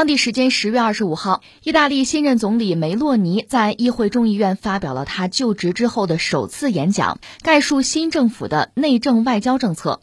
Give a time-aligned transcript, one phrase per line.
[0.00, 10.00] 当地时间十月二十五号，意大利新任总理梅洛尼在议会众议院发表了他就职之后的首次演讲，概述新政府的内政外交政策。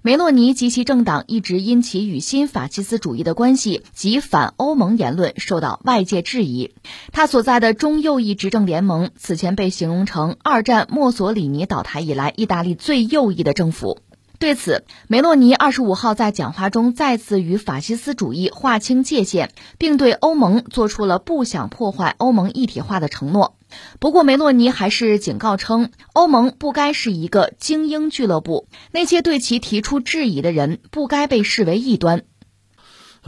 [0.00, 6.72] 梅洛尼及其政党一直因其与新法西斯主义的关系及反欧盟言论受到外界质疑。
[7.10, 14.01] 他所在的中右翼执政联盟此前被形容成二战墨索里尼倒台以来意大利最右翼的政府。
[14.42, 23.54] 对此，梅洛尼二十五号在讲话中再次与法西斯主义划清界限，并对欧盟做出了不想破坏欧盟一体化的承诺。
[24.00, 32.24] 不过，梅洛尼还是警告称，欧盟不该是一个精英俱乐部，那些对其提出质疑的人不该被视为异端。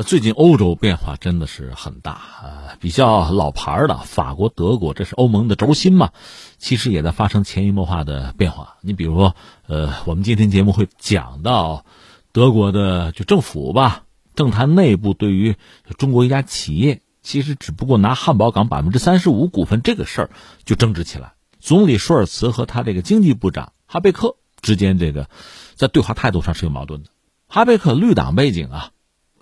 [0.03, 6.11] 最近欧洲变化真的是很大，呃，比较老牌的法国、德国，这是欧盟的轴心嘛，
[6.59, 8.75] 其实也在发生潜移默化的变化。
[8.81, 9.37] 你比如说，
[9.69, 11.87] 呃，我们今天节目会讲到
[12.33, 14.03] 德国的就政府吧，
[14.35, 15.55] 政坛内部对于
[15.97, 20.31] 中国一家企业，其实只不过拿汉堡港百分之三十五股份这个事儿
[20.65, 21.35] 就争执起来。
[21.61, 25.29] 总理舒尔茨和他这个经济部长哈贝克之间，这个
[25.77, 27.11] 在对话态度上是有矛盾的。
[27.47, 28.91] 哈贝克绿党背景啊。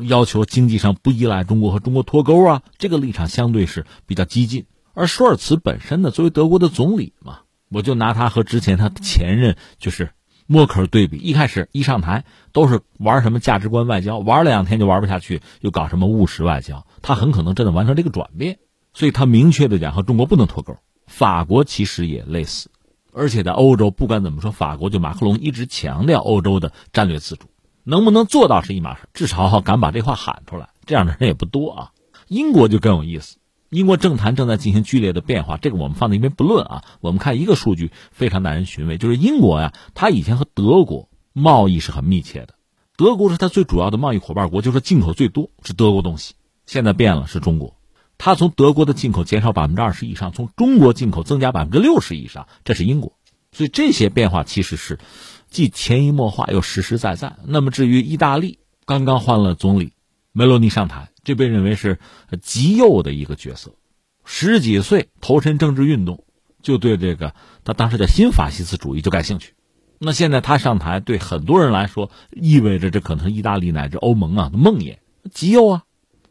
[0.07, 4.67] 要求经济上不依赖中国和中国脱钩啊，这个立场相对是比较激进。
[4.95, 10.11] 而舒尔茨本身呢，作为德国的总理嘛，我就拿他和之前他的前任就是
[10.47, 11.17] 默克尔对比。
[11.17, 16.87] 一开始一上台都是玩什么价值观外交，玩了两天就玩不下去，又搞什么务实外交。
[17.01, 18.59] 他很可能真的完成这个转变，
[18.93, 20.77] 所以他明确的讲和中国不能脱钩。
[21.07, 22.71] 法国其实也类似，
[23.13, 27.47] 而且在欧洲不管怎么说，法国就马克龙一直强调欧洲的战略自主。
[27.85, 31.91] 能不能做到是一码事，至少敢把这话喊出来，这样的人也不多啊。
[32.29, 33.39] 英国就更有意思，
[33.69, 36.85] 英国政坛正在进行剧烈的变化，这个我们放在一边不论啊。
[37.01, 42.55] 我们看一个数据非常耐人寻味，就是英国呀，它以前和德国贸易是很密切的，
[42.97, 46.35] 德国是它最主要的贸易伙伴国，就是进口最多是德国东西。
[46.65, 47.77] 现在变了，是中国，
[48.17, 53.19] 它从德国的进口减少百分之二十以上，从中国进口增加百分之六十以上，这是英国。
[53.51, 54.99] 所以这些变化其实是。
[55.53, 57.37] 既潜移默化又实实在在。
[57.45, 59.93] 那么至于意大利，刚刚换了总理，
[60.33, 61.99] 梅洛尼上台，这被认为是
[62.41, 63.75] 极右的一个角色，
[64.25, 66.25] 十几岁投身政治运动，
[66.63, 69.53] 就对这个他当时叫新法西斯主义就感兴趣。
[69.99, 74.97] 那现在他上台，对很多人来说意味着这可能是意大利乃至欧盟啊的梦魇，
[75.31, 75.83] 极右啊。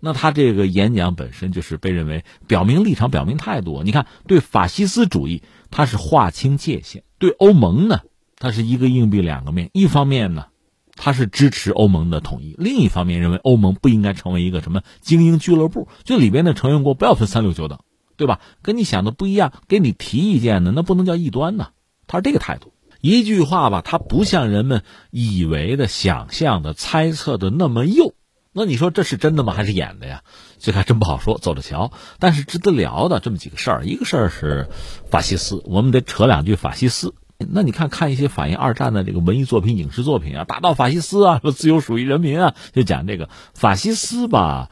[0.03, 3.83] 那他这个演讲本身就是被认为表明立场、表明态度。
[3.83, 7.99] 你看，对法西斯主义他是划清界限，对欧盟呢？
[8.41, 10.47] 它是一个硬币两个面，一方面呢，
[10.95, 17.77] 他是支持欧盟的统一；另一方面认为欧盟不应该成为一个什么精英俱乐部，就里边的成员国不要分三六九等，
[18.17, 18.39] 对吧？
[18.63, 21.67] 跟你想的不一样，给你提意见的那不能叫异端呢。
[22.07, 22.73] 他是这个态度。
[22.99, 24.81] 一句话吧，他不像人们
[25.11, 28.15] 以为的、想象的、猜测的那么右。
[28.53, 29.53] 那你说这是真的吗？
[29.53, 30.23] 还是演的呀？
[30.57, 31.91] 这还真不好说，走着瞧。
[32.19, 34.67] 但是值得聊的这么几个事儿，一个事儿是
[35.09, 37.13] 法西斯，我们得扯两句法西斯。
[37.49, 44.69] 那你看看一些反映二战的这个文艺作品、影视作品啊，打倒法西斯啊，说自由属于人民啊，就讲这个法西斯吧。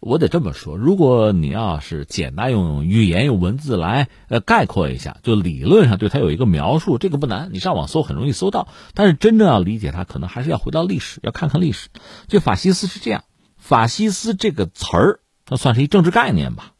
[0.00, 8.68] 我得这么说，如果你要是简单用语言、用文字来呃概括一下，就理论上对它有一个描述，这个不难，你上网搜很容易搜到。
[8.94, 11.90] 但是真正要理解它，可能还是要回到历史，要看看历史。
[12.28, 13.24] 就法西斯是这样，
[13.58, 16.72] 法西斯这个词儿，它算是一政治概念吧。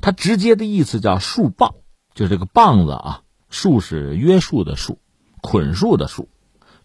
[0.00, 1.74] 它直接的意思叫树棒，
[2.14, 3.20] 就这个棒子啊。
[3.52, 4.98] 树是约束的束，
[5.42, 6.28] 捆束的束，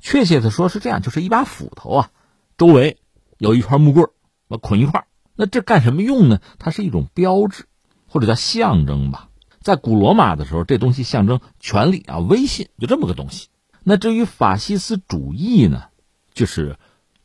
[0.01, 2.11] 确切的说是这样，就是一把斧头啊，
[2.57, 2.97] 周围
[3.37, 4.05] 有一串木棍
[4.49, 6.41] 儿，捆一块那这干什么用呢？
[6.59, 7.67] 它是一种标志，
[8.05, 9.29] 或者叫象征吧。
[9.61, 13.47] 在古罗马的时候，这东西象征权力啊、威信，就这么个东西。
[13.83, 15.85] 那至于法西斯主义呢，
[16.33, 16.77] 就是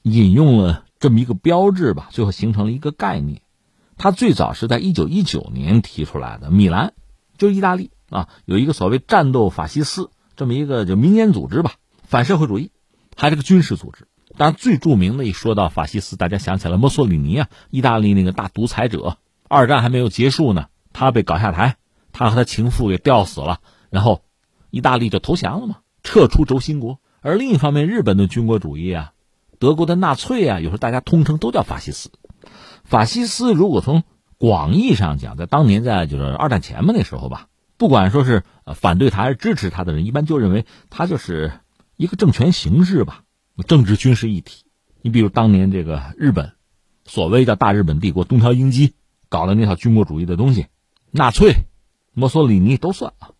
[0.03, 3.43] 引用了这么一个标志吧，最后形成了一个概念。
[3.97, 6.95] 它最早是在一九一九年提出来的，米兰，
[7.39, 7.91] 就是意大利。
[8.13, 11.73] 啊，有一个所谓战斗法西斯这么一个就民间组织吧，
[12.05, 12.71] 反社会主义，
[13.17, 14.07] 还是个军事组织。
[14.37, 19.19] 当然，最著名的一说到法西斯，大家想起来墨索里尼啊，意大利那个大独裁者。
[19.49, 21.77] 二战还没有结束呢，他被搞下台，
[22.13, 23.61] 他和他情妇给吊死了，
[23.91, 24.23] 然后
[24.71, 26.99] 意大利就投降了嘛，撤出轴心国。
[27.21, 29.13] 而另一方面，日本的军国主义啊，
[29.59, 32.11] 德国的纳粹啊，有时候大家通称都叫法西斯。
[32.85, 34.03] 法西斯如果从
[34.39, 37.49] 广义上讲，在当年在就是二战前嘛那时候吧。
[37.83, 38.45] 不管说是
[38.77, 41.51] 反对他还是支持他的人，一般就认为他就是
[41.97, 43.25] 一个政权形式吧，
[43.67, 44.63] 政治军事一体。
[45.01, 46.53] 你比如当年这个日本，
[47.05, 48.95] 所谓叫大日本帝国，东条英机
[49.29, 50.69] 搞的那套军国主义的东西，
[51.11, 51.57] 纳粹、
[52.13, 53.31] 墨索里尼都算啊。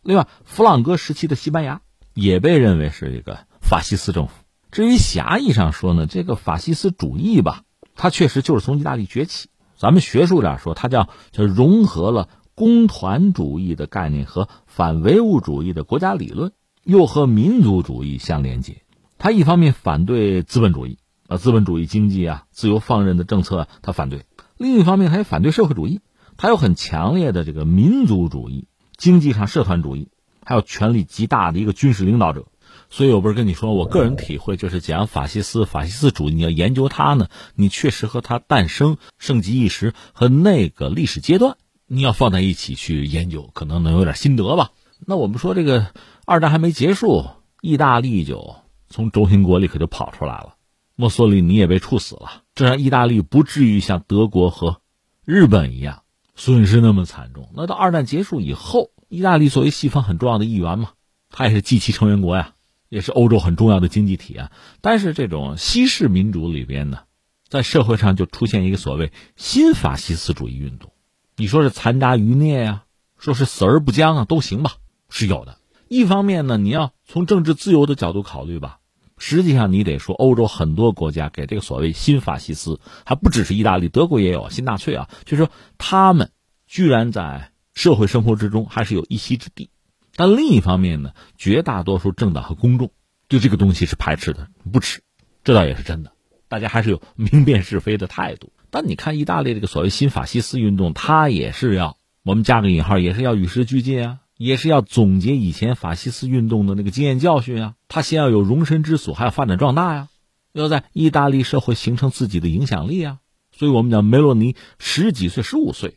[0.00, 1.82] 另外，弗朗哥时期的西班牙
[2.14, 4.32] 也被认为是一个法西斯政府。
[4.70, 7.64] 至于狭义上说呢，这个法西斯主义吧，
[7.94, 9.50] 它确实就是从意大利崛起。
[9.76, 12.28] 咱们学术点说，它叫叫融合了
[12.60, 16.52] 工团主义的概念和反唯物主义的国家理论，
[16.84, 18.82] 又和民族主义相连接。
[19.16, 24.24] 他一方面反对资本主义，啊，资本主义经济啊，自由放任的政策，他反对；
[24.58, 26.00] 另一方面，它也反对社会主义，
[26.36, 30.10] 他有很强烈的这个民族主义，经济上社团主义，
[30.44, 32.44] 还有权力极大的一个军事领导者。
[32.90, 41.56] 所以我不是跟你说，我个人体会就是讲法西斯、法西斯主义，你要研究它呢，你确实和它诞生、盛极一时和那个历史阶段，
[41.92, 44.70] 你要放在一起去研究，可能能有点心得吧。
[45.04, 45.92] 那我们说这个
[46.24, 47.26] 二战还没结束，
[47.62, 48.54] 意大利就
[48.88, 50.54] 从轴心国里可就跑出来了，
[50.94, 54.80] 墨索里尼也被处死了，这让意大利不至于像德国和
[55.24, 56.04] 日本一样
[56.36, 57.50] 损失那么惨重。
[57.56, 60.90] 那到二战结束以后，意大利作为西方很重要的一员嘛，
[61.28, 62.54] 它也是 G 七成员国呀。
[62.88, 64.50] 也是欧洲很重要的经济体啊，
[64.80, 67.02] 但是这种西式民主里边呢，
[67.48, 70.92] 在社会上就出现一个所谓新法西斯主义运动。
[71.40, 72.84] 你说是残渣余孽呀，
[73.16, 74.74] 说是死而不僵啊，都行吧，
[75.08, 75.56] 是有的。
[75.88, 78.80] 一方面呢，你要从政治自由的角度考虑吧，
[79.16, 86.30] 实际上你得说，欧洲很多国家给这个所谓新法西斯，还不只是意大利，德国也有新纳粹啊，就是说他们
[86.66, 89.70] 居然在社会生活之中还是有一席之地。
[90.16, 92.92] 但另一方面呢，绝大多数政党和公众
[93.28, 95.00] 对这个东西是排斥的，不吃，
[95.42, 96.12] 这倒也是真的。
[96.48, 98.52] 大家还是有明辨是非的态度。
[98.70, 107.74] 但你看，意大利这个所谓新法西斯运动，它也是要我们加个引号，也是要与时俱进啊，也是要总结以前法西斯运动的那个经验教训啊。
[107.88, 110.08] 它先要有容身之所，还要发展壮大呀，
[110.52, 113.18] 要在意大利社会形成自己的影响力啊。
[113.52, 115.96] 所以我们讲梅洛尼十几岁，十五岁。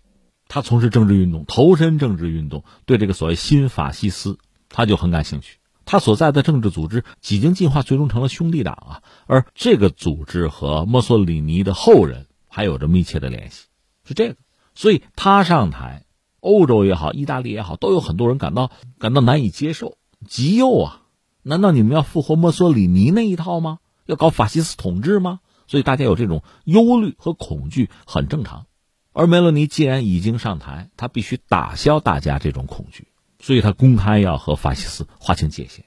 [0.50, 4.38] 他从事政治运动，投身政治运动，对这个所谓新法西斯，
[4.70, 5.58] 他就很感兴趣。
[5.86, 9.02] 他所在的政治组织几经进化，最终成了兄弟党啊。
[9.26, 13.66] 而这个组织和墨索里尼的后人还有着密切的联系，
[14.06, 14.36] 是这个。
[14.76, 16.06] 所以他上台，
[16.40, 18.70] 欧洲也好，意大利也好，都有很多人感到
[19.00, 19.98] 感到难以接受，
[20.28, 21.02] 极右啊！
[21.42, 23.80] 难道你们要复活墨索里尼那一套吗？
[24.06, 25.40] 要搞法西斯统治吗？
[25.66, 28.68] 所以大家有这种忧虑和恐惧，很正常。
[29.14, 33.08] 而梅洛尼既然已经上台，他必须打消大家这种恐惧，
[33.40, 35.86] 所以他公开要和法西斯划清界限。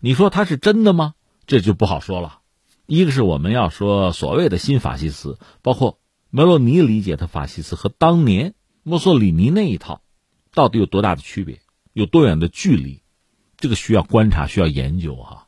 [0.00, 1.14] 你说他是真的吗？
[1.46, 2.40] 这就不好说了。
[2.86, 5.98] 一个是我们要说所谓的新法西斯，包括
[6.30, 8.52] 梅洛尼理解的法西斯和当年
[8.82, 10.02] 墨索里尼那一套，
[10.52, 11.60] 到底有多大的区别，
[11.94, 13.02] 有多远的距离？
[13.56, 15.46] 这个需要观察，需要研究哈。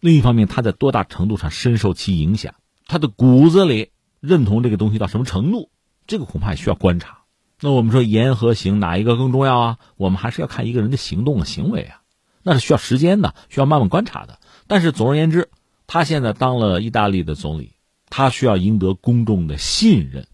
[0.00, 2.56] 另一方面，他在多大程度上深受其影响？
[2.88, 5.70] 他的骨子里认同这个东西到什么程度？
[6.08, 7.18] 这个恐怕也需要观察。
[7.60, 9.78] 那我们说言和行哪一个更重要啊？
[9.96, 12.02] 我们还是要看一个人的行动和行为啊，
[12.42, 14.40] 那是需要时间的，需要慢慢观察的。
[14.66, 15.50] 但是总而言之，
[15.86, 17.75] 他现在当了意大利的总理，
[18.08, 20.26] 他需要赢得公众的信任，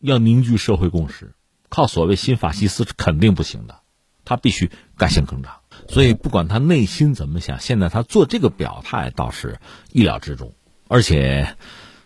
[0.00, 1.34] 要凝聚社会共识，
[1.68, 3.80] 靠所谓新法西斯是肯定不行的，
[4.24, 5.60] 他必须干性更长。
[5.88, 9.58] 所以不管他内心怎么想，现在他做这个表态倒是
[9.90, 10.52] 意料之中，
[10.88, 11.56] 而且。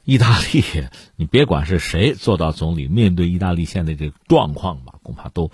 [0.08, 0.62] 意大利，
[1.16, 5.50] 你别管是谁做到总理，面对意大利现在这个状况吧，恐怕都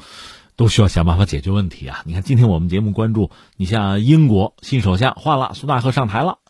[0.57, 2.03] 都需要想办法解决问题啊！
[2.05, 6.41] 你看，今天我们节目关注，你像英国新首相换了，苏纳克上台了，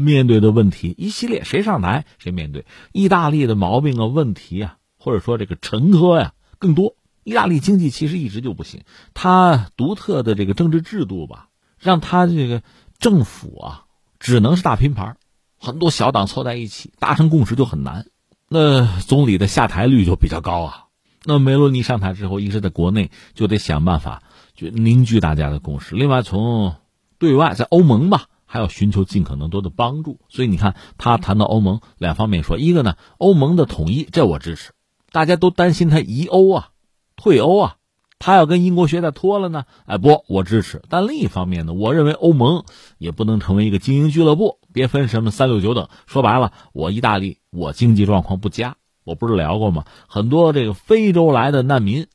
[0.00, 2.64] 面对的问题一系列，谁上台谁面对。
[2.92, 6.96] 意大利的毛病啊、问题啊，或者说这个沉疴呀更多。
[7.22, 12.62] 意大利经济其实一直就不行，它独特的这个政治制度吧，让它这个
[12.98, 13.84] 政府啊
[14.18, 15.18] 只能是大拼盘。
[15.58, 18.06] 很多小党凑在一起达成共识就很难，
[18.48, 20.84] 那总理的下台率就比较高啊。
[21.22, 24.22] 那梅洛尼上台之后，一是在国内就得想办法
[24.54, 26.74] 就凝聚大家的共识，另外从
[27.18, 30.18] 对外在欧盟吧，还要寻求尽可能多的帮助。
[30.28, 34.72] 所以你看，他谈到欧盟两方面说，一个呢，欧盟的统一这我支持，
[35.12, 36.70] 大家都担心他移欧啊、
[37.14, 37.76] 退欧啊。
[38.18, 39.64] 他要跟英国学的脱了呢？
[39.86, 40.82] 哎，不，我支持。
[40.90, 42.64] 但另一方面呢，我认为欧盟
[42.98, 45.88] 也不能成为一个精英俱乐部，别分什么三六九等。
[46.06, 49.84] 说白了，我意大利，我经济状况不佳，我不是聊过吗？
[50.06, 52.08] 很多这个非洲来的难民，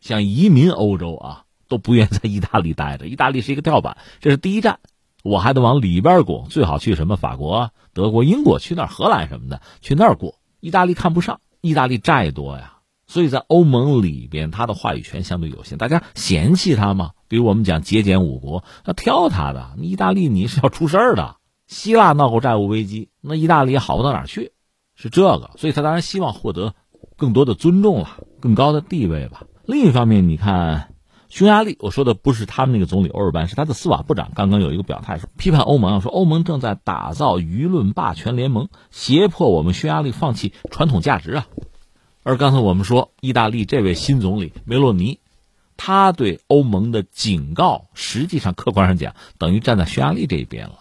[0.00, 3.06] 想移民欧洲啊，都不愿在意大利待着。
[3.06, 4.80] 意大利是一个跳板，这是第一站，
[5.22, 10.34] 我还得往里边拱，最好去什么法国、德国、英国，去那儿荷兰什么的，去那儿过。
[10.60, 12.78] 意大利看不上，意大利债多呀。
[13.06, 17.10] 所以在欧盟里边，他的话语权相对有限，大家嫌弃他吗？
[17.28, 21.36] 比如我们讲节俭五国，他挑他的，意大利你是要出事儿的。
[21.66, 24.52] 希腊闹过债务危机，那意大利也好不到哪去，
[24.94, 25.50] 是这个。
[25.56, 26.74] 所以他当然希望获得
[27.16, 28.08] 更多的尊重了，
[28.40, 29.44] 更高的地位吧。
[29.66, 30.91] 另一方面，你看
[31.32, 41.46] 匈牙利，我说的不是他们那个总理欧尔班，是他的司法部长，刚刚有一个表态说，批判欧盟，说欧盟正在打造舆论霸权联盟，胁迫我们匈牙利放弃传统价值啊。
[42.22, 45.20] 而刚才我们说，意大利这位新总理梅洛尼，
[45.78, 50.80] 他对欧盟的警告，实际上客观上讲，等于站在匈牙利这一边了。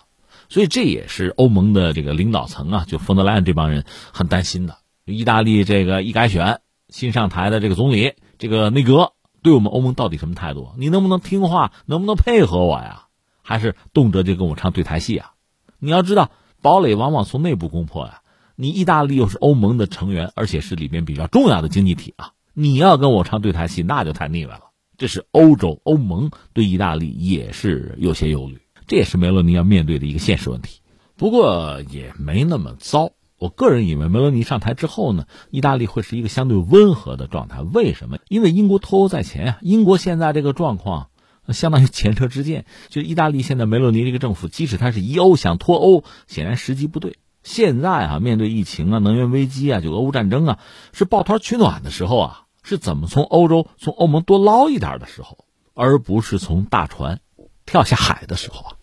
[0.50, 4.76] 所以这也是欧盟的这个领导层啊，就冯德莱恩这帮人很担心的。
[5.06, 10.70] 意大利这个一改选新上台的这个总理，这个内阁对我们欧盟到底什么态度？
[10.78, 11.72] 你能不能听话？
[11.86, 13.08] 能不能配合我呀？
[13.42, 15.34] 还是动辄就跟我唱对台戏啊？
[15.80, 16.32] 你要知道，
[16.62, 18.22] 堡垒往往从内部攻破呀。
[18.56, 22.34] 你意大利又是欧盟的成员，而且是里面比较重要的经济体啊！
[22.54, 24.66] 你要跟我唱对台戏，那就太腻歪了。
[24.98, 30.82] 这是欧洲欧盟对意大利也是有些忧虑，这也是梅洛尼要面对的一个现实问题。
[31.16, 33.12] 不过也没那么糟。
[33.42, 37.62] 我个人以为梅洛尼上台之后呢，意大利会是一个相对温和的状态。
[37.62, 38.20] 为什么？
[38.30, 39.58] 因为英国脱欧在前啊！
[39.62, 41.10] 英国现在这个状况
[41.48, 42.66] 相当于前车之鉴。
[42.90, 47.18] 就意大利现在梅洛尼这个政府，即使他是一欧想脱欧，显然时机不对。
[47.42, 50.60] 现在啊，面对疫情啊、能源危机啊、就俄乌战争啊，
[50.94, 57.22] 是抱团取暖的时候啊，是怎么从欧洲、从欧盟多捞一点的时候，而不是从大船
[57.66, 58.78] 跳下海的时候啊。